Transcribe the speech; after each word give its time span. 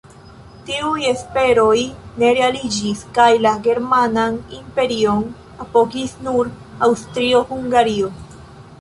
Tiuj 0.69 1.03
esperoj 1.09 1.81
ne 2.23 2.31
realiĝis 2.39 3.05
kaj 3.19 3.29
la 3.45 3.53
Germanan 3.69 4.41
Imperion 4.63 5.23
apogis 5.67 6.19
nur 6.27 6.53
Aŭstrio-Hungario. 6.91 8.15